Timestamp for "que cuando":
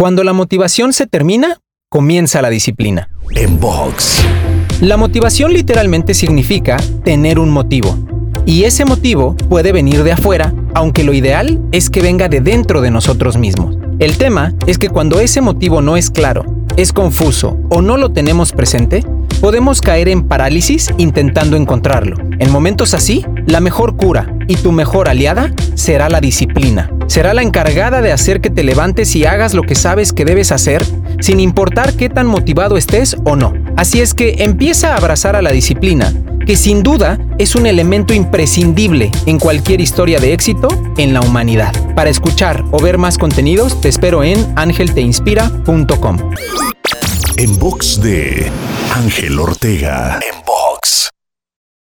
14.78-15.20